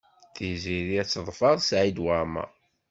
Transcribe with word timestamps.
Tiziri 0.35 0.95
ad 1.01 1.07
teḍfer 1.09 1.57
Saɛid 1.61 1.97
Waɛmaṛ. 2.03 2.49